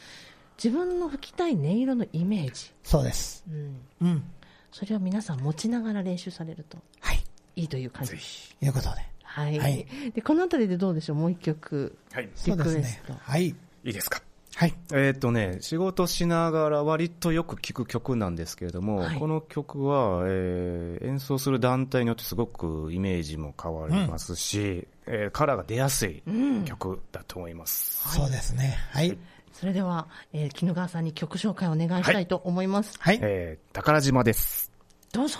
[0.58, 3.46] 自分の吹きたい音色のイメージ、そうです。
[3.48, 4.24] うん、うん。
[4.72, 7.24] それを皆さん持ちながら練習されるとはい。
[7.56, 8.56] いいという感じぜです。
[8.60, 8.66] ひ。
[8.66, 8.90] いうことで。
[9.22, 9.86] はい、はい
[10.16, 13.14] でこのあたりでどうでしょう、もう一曲、リクエスト。
[13.14, 13.50] はい。
[13.50, 14.20] いいですか？
[14.56, 14.74] はい。
[14.94, 26.24] えっ、とね、仕事しながら割とよく聴く曲なんですけれども、はいこの曲は、えー演奏する団体によってすごくイメージも変わりますし、えーカラーが出やすい
[26.66, 28.16] 曲だと思います。
[28.16, 28.78] そうですね。
[28.92, 29.18] はい。
[29.52, 32.98] それでは、えー、絹川さんに曲紹介をお願いしたいと思います。
[33.00, 33.20] はい。
[33.22, 34.72] えー宝島です。
[35.12, 35.40] どうぞ。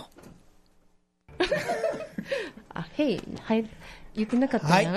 [2.74, 3.70] あ、へい、はい、
[4.16, 4.74] 言ってなかったな。
[4.76, 4.86] はい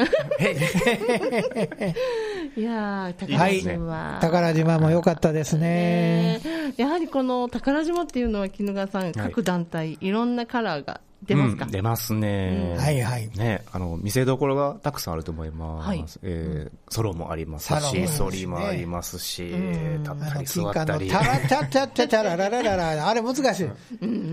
[2.56, 4.18] い、やー、宝はい島。
[4.20, 6.40] 宝島も良かったですね。
[6.44, 12.76] ねやはりこの宝島っていうのは、絹川さん、各団体、いろんなカラーが出ますか、うん出ますね。
[12.78, 13.28] はいはい。
[13.36, 15.88] ね、あの、見せどころがたくさんあると思います。
[15.88, 21.10] はいえーソロもありますし、すねソリもありますし、ん立ったり座ったり。
[21.10, 23.66] タラチャチャチャチャラララララ、あれ難しい。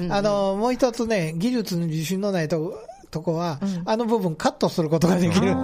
[0.09, 2.79] あの、もう一つね、技術に自信のないとこ
[3.15, 5.55] とこは、あの部分カットすることができる。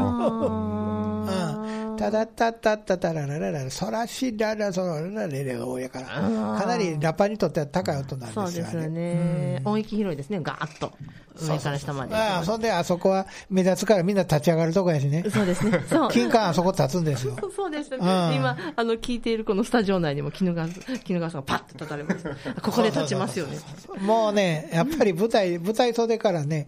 [2.02, 2.12] あーうん。
[2.12, 9.62] ただたったったたらららら、そらしららそらられれが多いやから、かなりラッパーにとっては高い音なんですよそうですよね。
[9.66, 10.92] 音域広いですね、ガーッと。
[11.36, 12.16] 上から下まで。
[12.16, 15.24] あ、そんであそこは目立つからみんな立ち上がるとこやしね。
[15.30, 15.82] そうですね。
[15.90, 16.12] そう。
[16.12, 17.38] 金管あそこ立つんですよ。
[17.56, 17.98] そうですね。
[18.00, 22.26] 今、あの、聞いているこのスタジオ内にも、絹川さん、絹川さんがパッと立たれます。
[22.62, 23.58] ここで立ちますよね。
[24.02, 26.66] もうね、やっぱり舞台、舞台袖からね、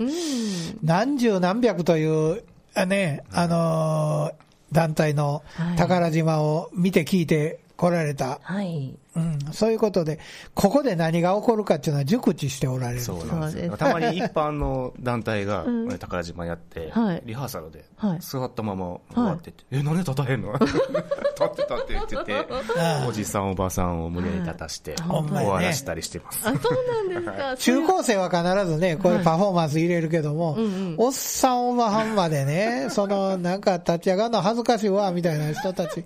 [0.82, 2.06] 何十何百とい
[2.38, 2.44] う、
[2.76, 4.34] あね、あのー
[4.74, 8.98] 団体のはい宝島を見て聞いて来られた、はい。
[9.16, 10.20] うん、そういうことで、
[10.54, 13.02] ここで何が起こるかっていうのは熟知しておられる。
[13.02, 13.42] そうなんですよ。
[13.42, 13.78] そうです。
[13.78, 15.90] たまに一般の団体が、うん。
[15.98, 17.24] 宝島やって、はい。
[17.26, 18.20] リハーサルで、はい。
[18.20, 20.54] 座ったまま終わってて、え、なんで立たへんの？
[20.60, 20.66] 立
[21.46, 22.46] って立ってって言ってて、
[23.08, 26.48] おじさんおばさんを無理やり立たして、はい終わらしたりしてます。
[26.48, 27.58] あ、そうなんですか。
[27.58, 30.58] 中高生は必ずね、こういうパフォーマンス入れるけども、
[30.98, 36.04] おっさんおばはんまでね、 そのなんか立ち上がるの恥ずかしいわ、みたいな人たち、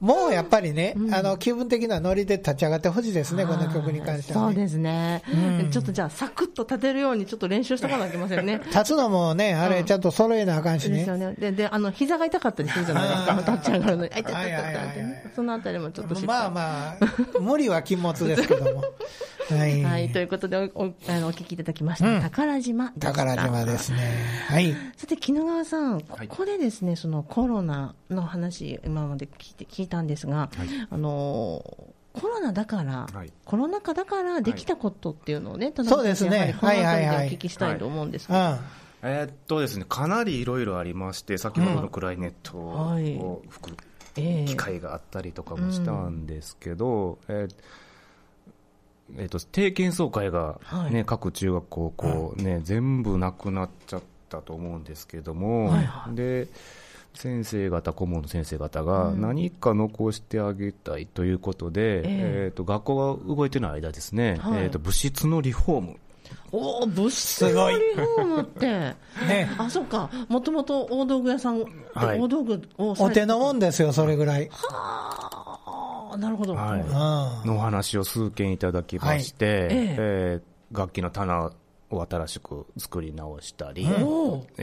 [0.00, 4.54] もうやっぱりね、あの気分的なノリで立ち上がってほしいですね、この曲に関しては、ね。
[4.54, 5.22] そうですね。
[5.70, 8.60] ちょっとじゃあ、サクッと立てるようにちょっと練習しとかなきゃいけませんね。
[8.72, 11.10] 立つのもね、あれちゃんと揃えなあかんしねです。
[11.10, 11.34] よね。
[11.34, 13.52] で、で、あの、膝が痛かったりするじゃないですか。
[13.52, 14.10] 立ち上がるのに。
[14.14, 15.32] あ、痛い痛いってね。
[15.34, 16.96] そのあたりもちょっとまあまあ、
[17.40, 18.84] 無理は禁物ですけども。
[19.50, 19.82] はい。
[19.82, 23.98] はい、ということでおおあのお聞きいただきました、宝島でした宝島ですね。
[24.48, 24.74] はい。
[24.96, 30.50] さて、絹川さん、こはいこでですね、そのコロナの話、今まで聞いて聞いたんですが、
[30.90, 31.62] あの
[32.20, 33.32] コロナだから、はい。
[33.44, 36.56] コロナ禍だからできたことっていうのをね、田そうですね。
[36.60, 37.30] この辺りでおはいはいはい。
[37.30, 38.58] 聞きしたいと思うんですうけど、ん。
[39.02, 43.16] えーっとですね、かなりいろいろありまして、先ほどのクライネットはい。
[43.16, 43.76] を吹く
[44.16, 47.54] ええ機会があったりとかもしたんですけど、えー
[49.16, 50.92] えーと定期演奏会が、はい。
[50.92, 56.14] ね各中学高校、ね全部なくなっちゃったと思うんですけども、はいはい。
[56.14, 56.48] で
[57.18, 64.62] 先生方、顧問の先生方が何か残してあげたいということで、えーと学校が動いてない間ですね、はい。
[64.62, 65.96] えーと物質のリフォーム、
[66.52, 68.94] おお、物質のリフォームって、ね。
[69.58, 71.60] あ、そうか、もともと大道具屋さん、
[71.92, 72.20] はい。
[72.20, 74.48] 大道具をお手のもんですよ、それぐらい。
[74.70, 76.54] あーなるほど。
[76.54, 76.80] はい。
[76.80, 76.88] うん。
[77.48, 79.96] のお話を数件いただきまして、ええ。
[79.98, 81.50] えー楽器の棚
[81.90, 83.88] を新しく作り直したり、え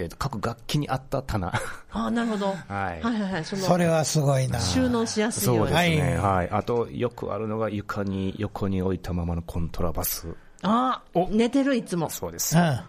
[0.05, 1.51] ーと各楽器に合った棚、
[1.91, 2.47] あーなるほど。
[2.67, 3.01] はい。
[3.01, 3.45] はいはいはい。
[3.45, 4.59] そのそれはすごいな。
[4.59, 5.71] 収納しやすいように。
[5.71, 6.45] そうですね、ははい。
[6.47, 11.27] いあとよくあるのが床に横に置いたままのコントラバス、あお。
[11.29, 12.09] 寝てるいつも。
[12.09, 12.79] そうです、うん。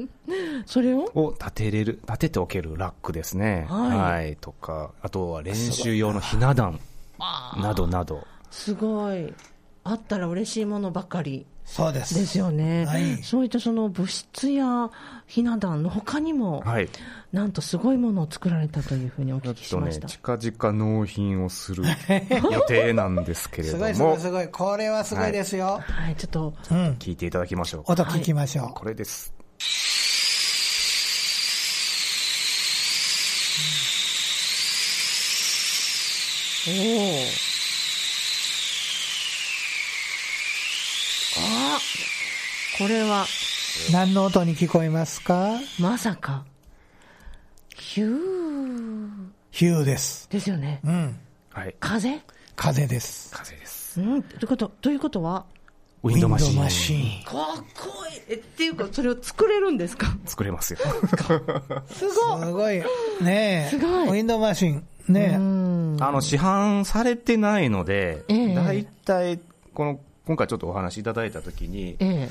[0.66, 1.10] それを？
[1.14, 4.36] を立てれる立てておけるラックですね、はい。
[4.40, 6.80] とか、あとは練習用のひな壇。
[7.56, 9.32] などなど、すごい。
[9.84, 12.14] あったら嬉しいものばかりそうです。
[12.14, 12.84] ですよね。
[12.86, 14.90] はいそういったその物質や
[15.26, 16.88] ひな壇の他にも、はい、
[17.32, 20.08] なんとすごいものを作られたというふうにお聞きしとね、ました。
[20.08, 21.84] 近々納品をする
[22.52, 24.48] 予定なんですけれどすごいすごもい、すごい。
[24.48, 25.80] これはすごいですよ。
[25.82, 26.90] はい、ちょっと、うん。
[26.98, 27.92] 聞いていただきましょうか。
[27.92, 28.74] 音聞きましょう。
[28.74, 29.32] これです。
[36.66, 37.53] おお。
[42.78, 43.26] これは、
[43.92, 45.58] 何の音に聞こえますか？
[45.78, 46.44] まさか、
[47.76, 49.10] ヒュー
[49.50, 50.28] ヒューです。
[50.30, 50.80] ですよね。
[50.84, 51.16] うん。
[51.50, 51.74] はい。
[51.80, 52.20] 風？
[52.56, 53.30] 風です。
[53.32, 54.00] 風です。
[54.00, 55.46] うん、ということ、ということは、
[56.02, 56.60] ウィンドマシン。
[56.60, 57.24] ウィンーン。
[57.24, 60.16] かっこいいえっていうか、それを作れるんですか？
[60.26, 60.78] 作れますよ。
[61.88, 62.82] すごいすごい。
[63.24, 63.70] ねえ。
[63.70, 64.86] すごいウィンドマシン。
[65.08, 69.40] ねうんあの、市販されてないので、ええ大体、
[69.74, 72.30] この、今回ちょっとお話いただいたときに、ええ。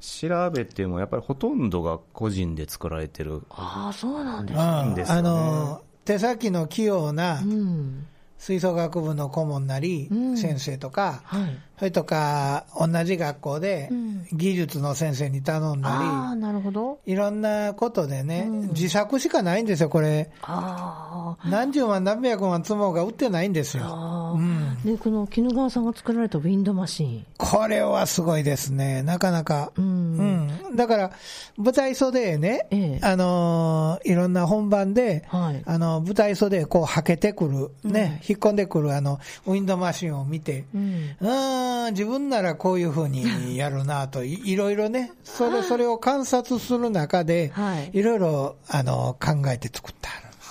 [0.00, 3.42] 調べてもやっぱりほとんどが個人で作られてる。
[3.50, 5.04] ああ、そうなんでえ。
[5.04, 5.18] すね。
[5.18, 8.06] あの、手先の器用なうん。
[8.38, 11.58] 吹奏楽部の顧問なりうん、先生とか、はい。
[11.80, 17.00] それとか、同じ学校でうん技術の先生に頼んああ、だなるほど。
[17.06, 20.30] り、いろんなことでね、うん自作しかないんですよ、これ。
[20.42, 21.48] ああ。
[21.48, 23.84] 何十万何百万積もうが売ってないんですよ。
[23.86, 27.26] ああ、うんで、この絹川さんが作られたウィンドマシン。
[27.38, 29.02] これはすごいですね。
[29.02, 29.72] なかなか。
[29.76, 29.80] う。
[29.80, 30.76] うんん。
[30.76, 31.10] だから、
[31.56, 35.62] 舞台袖へね、ええあのーいろんな本番で、はい。
[35.64, 41.16] あの、舞台袖へこう、はけてくる、ね、引っ込んでくる、あの、ウィンドマシンを見て、うん。
[41.20, 47.90] うーん、自分ならこういうふうにやるなと、 いいろいろね、それ、それを観察する中で、はい。
[47.92, 50.50] いろいろ、あの、考えて作ってあるんです。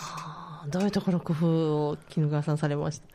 [0.72, 3.08] どういうところ工夫を絹川さんされました？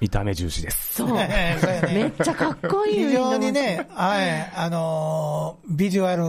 [0.00, 0.94] 見た目重視です。
[0.94, 1.08] そう。
[1.12, 1.58] そうやね
[1.92, 6.22] めっちゃかっこいい非常にね、はい、あのービジュアル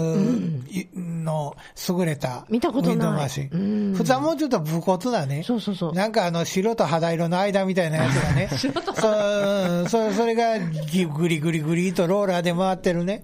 [1.24, 1.56] の
[1.90, 3.50] 優れた見たことないウィンドウマシン。
[3.52, 3.58] う
[3.92, 5.94] ん普通はもうちょっと武骨なね、そうそうそう。
[5.94, 13.24] なんかあの白と肌色の間みたいなやつがね、 そううんそそれがギグリグリグリとローラーで回ってるね。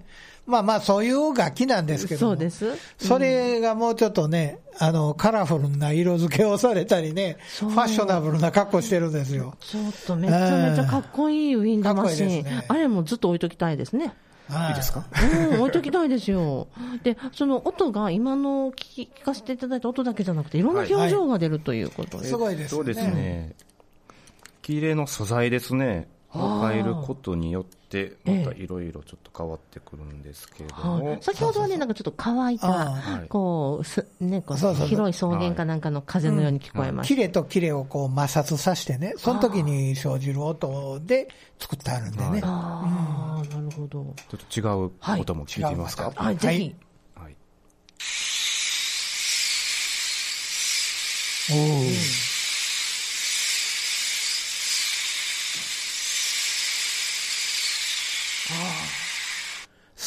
[0.50, 2.66] まあまあそういう楽器なんですけどもそうです。
[2.98, 9.56] それがもうちょっとね、あの、カラフルな色付けをされたりね、ファッショナブルな格好してるんですよ。
[9.60, 12.30] ちょっとめちゃめちゃかっこいいウィンドマシン。
[12.30, 14.12] いいねあれもずっと置いときたいですね。
[14.48, 15.04] はいいですか？
[15.52, 16.66] うん、置いときたいですよ。
[17.04, 18.74] で、その音が今の聞
[19.06, 22.30] き聞かせていただいた音だけじゃなくて、いろんな表情が出るということです。
[22.30, 22.92] すごいですよね。
[22.94, 23.52] そうですね。
[24.62, 26.08] 綺麗の素材ですね。
[26.32, 31.10] を変えることによって、またいろいろちょっと変わってくるんですけれども。
[31.10, 33.28] はい、先ほどはね、なんかちょっと乾いた、はい。
[33.28, 34.88] こう、すね、こうそうそうそう。
[34.88, 42.28] 広い草原かなんかの風のように聞こえましキレとキレをこう摩擦させてね、その時に生じる音で作ってあるんでね。
[42.28, 42.40] はい。
[42.40, 42.48] た。
[42.48, 44.14] ああ、なるほど。
[44.28, 46.04] ちょっと違う音も聞いてみますか？
[46.04, 46.14] はい。
[46.16, 46.74] はい、ぜひ。
[47.16, 47.36] はい。
[51.52, 52.29] おー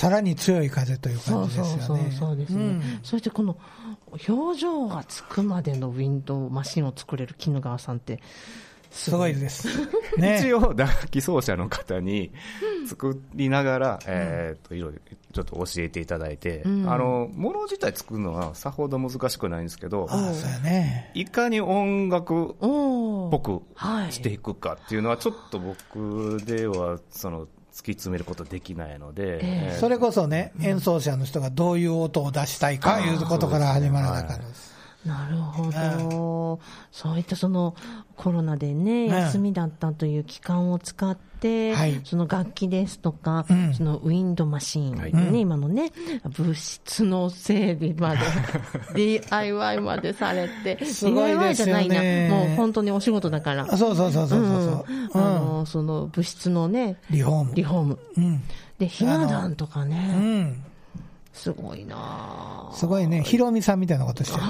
[0.04, 2.12] さらに強い風という感じですよね。
[2.12, 2.82] そうですね、うん。
[3.04, 3.58] そしてこの
[4.28, 8.20] 表情がつくまでのウィンドウマシンを作れる絹川さんって
[8.92, 9.34] すごい。
[9.34, 9.68] です。
[10.20, 10.40] ね。
[10.40, 12.32] 一応、打楽器奏者の方に
[12.88, 15.00] 作りながら、えっと、いろいろ
[15.34, 16.92] ちょっと教えていただいて、うん。
[16.92, 20.08] あの、もの自体作るのはさほど難しくないんですけど、
[20.64, 21.12] ね。
[21.16, 24.12] いかに音楽っぽくはい。
[24.12, 29.40] していくかっていうのは、ちょっと僕では、その、突き詰めることできないので、ええ。
[29.74, 34.73] えーそれこそね、演奏者の人がどういう音を出したいかいうことから始まらなかったです。
[35.06, 36.60] なるほど、
[36.92, 37.76] そういったその
[38.16, 45.92] コロナでね、うん休みだったという期間を使って、はいその楽器ですとか、うんそのウィンドマシン、はいね今のね、
[46.24, 53.68] 物質の整備まで、DIY までされて、すごい DIY じゃないねな、もう本当にお仕事だから。
[53.70, 54.86] あそうそうそうそうそうそう。
[54.88, 57.56] うんうんあのその物質のね、リフォーム。
[57.56, 58.00] リフォーム。
[58.18, 58.44] うん。
[58.80, 60.64] で、ひな壇とかうね、ん。
[61.34, 63.24] すごいなあすごいね。
[63.24, 64.44] ヒロミさんみたいなことしてる。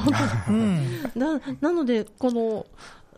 [0.49, 0.87] うん。
[1.15, 2.65] ななので、この、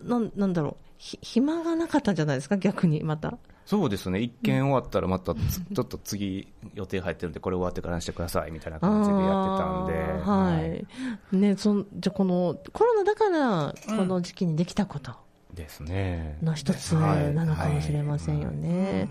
[0.03, 3.37] なんなんだろう、ひ暇がなかったんじゃないですか、逆にまた。
[3.65, 10.75] そうですね、一件終わったらまたつ、ちょっと次予定入ってるんで、これ終わってからにしてくださいみたいな感じでやってたんで、あーは
[11.33, 11.35] い。
[11.35, 15.11] ね、そんじゃあこの、コロナだから、この時期にできたこと。
[15.55, 16.37] ですね。
[16.43, 19.09] の一つはいなのかもしれませんよね。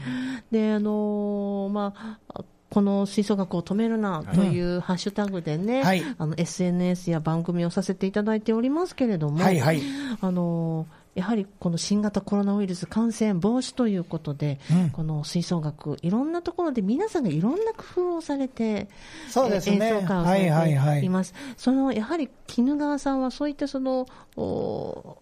[0.52, 1.94] で、あのーま
[2.28, 9.80] あ、この吹奏楽を止めるなというハッシュタグでね、はいあの SNS や番組をさせていただいておりますけれども、はいはい。
[10.20, 17.84] あのやはりこの新型コロナウイルス感染防止ということで、うんこの吹奏楽、いろんなところで皆さんがいろんな工
[18.14, 18.88] 夫をされて、
[19.28, 21.32] そうですねえー演奏会をさはいはいはれいています。
[21.56, 25.18] そのやはり絹川さんはそういったそのお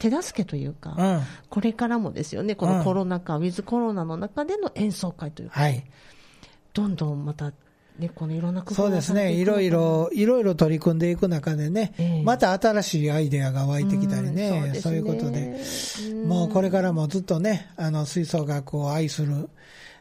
[0.00, 1.20] 手助けというか、うん。
[1.50, 5.84] これからもですよね、このコロナ禍、ウィズコロナの中での演奏会というか、はい。
[6.72, 7.52] どんどんまた、
[7.98, 9.32] ね、このいろんな工夫そうですね。
[9.32, 12.22] いろいろ、いろいろ取り組んでいく中でね、ええ。
[12.22, 15.60] また新しいアイデアが湧いてきたりね、うんそういうことで、
[16.10, 16.28] うん。
[16.28, 19.48] もうこれからもずっとね、あの、吹奏楽を愛する、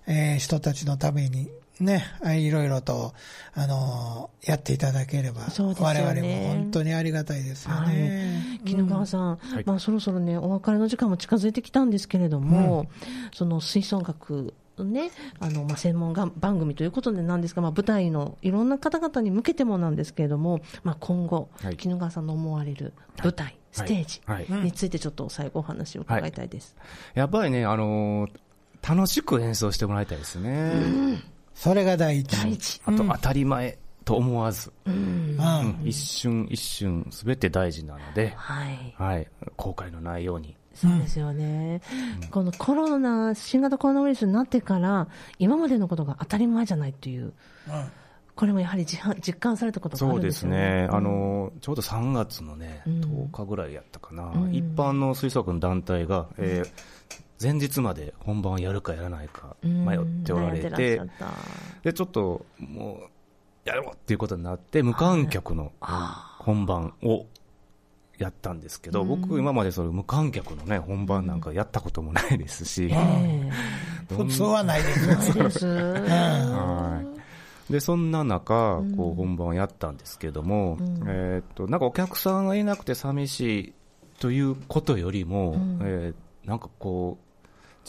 [0.07, 2.03] えー人たちのために、ね、
[2.37, 3.13] いろいろと、
[3.53, 5.47] あのやっていただければ、ね。
[5.57, 8.59] 我々も本当にありがたいですよはね。
[8.63, 9.63] い、絹川さん、い。
[9.65, 12.87] まあ、そろそろね、お別れの時間も近づいてきたんですけれども、
[13.33, 14.53] その吹奏楽
[14.83, 26.75] ね、あのまあ、専門が番組ということでなんですが、まあ、舞台のいろんな方々に向けてもなんですけれども、まあ、今後、はい絹川さんの思われる舞台、ステージはいはいについてちょっと最後お話を伺いたいです。
[27.13, 28.31] やっぱりね、あのー
[28.87, 30.71] 楽しく演奏してもらいたいですね。
[31.53, 32.31] それが第一。
[32.31, 32.81] 第一。
[32.85, 35.37] あと、当たり前と思わず、うん。
[35.37, 35.79] うん。
[35.83, 38.95] 一瞬一瞬すべて大事なので、はい。
[38.97, 39.27] はい、
[39.57, 40.55] 後悔のないように。
[40.81, 41.81] そうですよね、
[42.31, 45.07] このコロナ、新型コロナウイルスになってから、
[45.37, 47.33] 今までのことが当たり前じゃないという、
[48.35, 53.01] これもやはり実感されたことがあそうですね、あのちょうど3月のね、うん。
[53.01, 54.55] 10日ぐらいやったかな、うん。
[54.55, 56.71] 一般の吹奏楽の団体が、えー
[57.41, 59.85] 前日まで本番をやるかやらないかうん。
[59.85, 61.01] 迷っておられて、
[61.83, 62.99] でちょっとも
[63.65, 67.25] う、やろうっていうことになって、無観客の本番を
[68.19, 69.07] やったんですけど、うん。
[69.07, 73.49] 僕、今までそれ無観客のね、本番なんかやったこともないですし、たえ。
[74.15, 75.15] 普通はないですよ。
[75.19, 77.01] えそうです、は
[77.69, 77.73] い。
[77.73, 81.03] で、そんな中うん、こう、本番をやったんですけども、うん。
[81.07, 83.73] えーっと、なんかお客さんがいなくて寂しい
[84.19, 85.79] ということよりも、うん。
[85.81, 86.15] えー
[86.49, 87.28] なんかこう、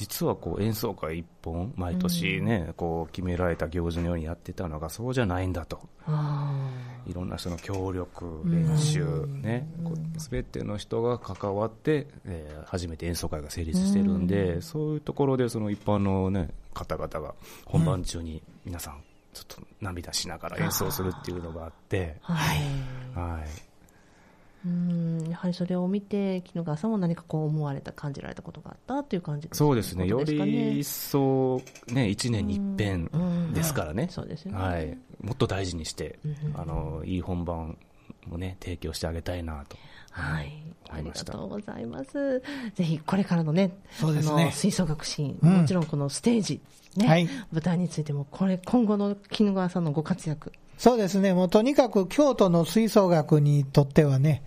[0.00, 5.78] 実はこう演奏会一本、毎年ね、こう決められた行事のようにやってたのが、そうじゃないんだと。
[6.06, 6.70] あ
[7.06, 14.62] いろんな人の協力、ん練習、ねうん、すべての人が関わって、えー初めて演奏会が成立してるんで、うん。
[14.62, 17.34] そういうところで、その一般の、ね、方々が
[17.66, 19.02] 本番中に皆さん、
[19.34, 23.48] ちょっと涙しながら演奏するっていうのがあって、ーはい、はい、
[24.66, 34.58] うんやはりそれを見て、絹川さんも何かこう思われた、感じられたことがあったという感じですそうですね、すかり一層、ね、一年に一遍うんですからね、そうですよね。
[34.58, 37.78] はい、もっと大事にして、うんあのいい本番
[38.26, 39.76] もね、提供してあげたいなと。
[40.10, 42.42] はい、ありがとうございます。
[42.74, 44.42] ぜひこれからのね、そうですね。
[44.42, 45.58] あの吹奏楽シーン、うん。
[45.60, 46.60] もちろんこのステージ、
[46.96, 47.28] ね、はい。
[47.52, 54.42] 舞台についても、これ今後の絹川さんのご活躍、そうですね、もうとにかく京都の吹奏楽にとってはね、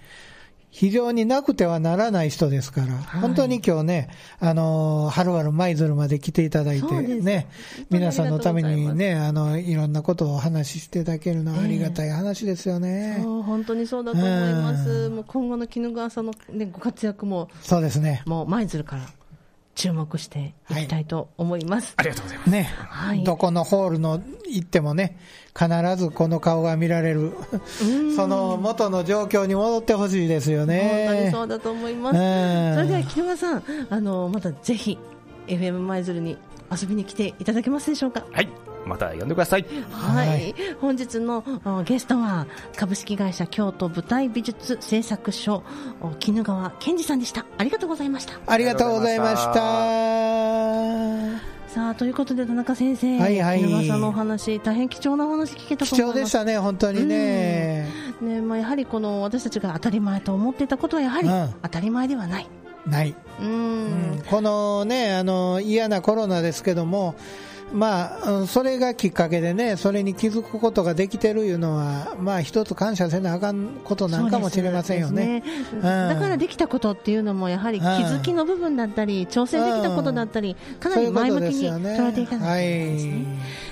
[0.71, 4.09] 非常になくてはならない人ですから、本当に今日ね、
[4.39, 7.49] あのー、はるばる舞鶴まで来ていただいてね、
[7.91, 13.19] 皆さんのためにね、あの、いろんなことをお話ししていただけるのはありがたい話ですよね。
[13.21, 15.15] そう本当にそうだと思います、うん。
[15.17, 18.23] もう今後の絹川さんの、ね、ご活躍も、そうですね。
[18.25, 19.07] もう舞鶴から
[19.75, 21.93] 注目していきたいと思います。
[21.97, 22.49] ありがとうございます。
[22.49, 25.17] ね、はいどこのホールの行ってもね、
[25.57, 25.67] 必
[25.97, 27.33] ずこの顔が見られる、
[28.15, 31.05] その元の状況に戻ってほしいですよね。
[31.07, 32.17] 本当にそうだと思います。
[32.17, 34.97] うんそれでは絹川さん、あのまたぜひ
[35.47, 36.37] FM 舞鶴に
[36.71, 38.25] 遊びに来ていただけますでしょうか？
[38.31, 38.49] はい、
[38.85, 39.65] また呼んでください。
[39.91, 45.63] はい、はい本日のあゲストは株式会社京都舞台美術製作所
[46.01, 47.45] お絹川健二さんでした。
[47.57, 48.33] ありがとうございました。
[48.45, 51.53] ありがとうございました。
[51.73, 56.19] さあということで田中先生、はいはいさんのお話大変貴重なお話聞けたと貴思います。
[56.19, 57.89] 重でしたね、本当にね。
[58.21, 62.47] ねまあ、やはりこの私たちが当たり前と思っていたことはやはりうん当たり前ではない。
[62.85, 63.15] ない。
[63.41, 63.49] うんう
[64.19, 67.15] んこのね、あの、嫌なコロナですけども、
[67.73, 75.41] まあ、うんそれがきっかけでね、それに気づくことができてるいうのは、まあ一つ感謝せなあかんことなんかもしれませんよね。
[75.41, 75.43] ね。
[75.73, 75.81] うん。
[75.81, 83.25] だからできたことっていうのもやはり気づきの部分だったり、挑戦できたことだったり、かなり前向きに捉えていかないといけないですね。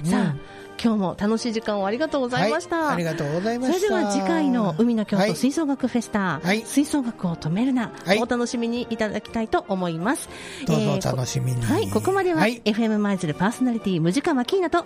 [0.03, 0.50] さあ、
[0.83, 2.77] 今日も楽しい時間をありがとうございました。
[2.77, 3.79] はいありがとうございました。
[3.79, 10.27] それでは次回の海の京はい都吹奏楽フェスタ、はい吹奏楽を止めるな、はいお楽しみにいただきたいと思います。
[10.65, 11.61] どうぞおえー楽しみに。
[11.61, 14.85] はい、ここまでは、はい FM 舞鶴パーソナリティ、ムジカマキーナと、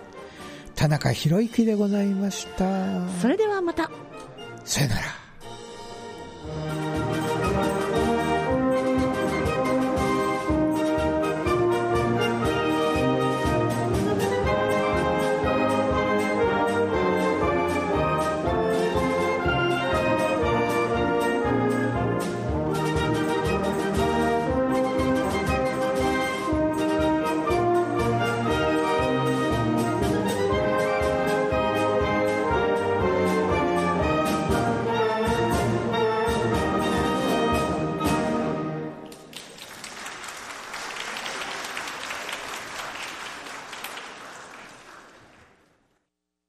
[0.74, 3.08] 田中博之でございました。
[3.20, 3.90] それではまた。
[4.64, 7.15] さよなら。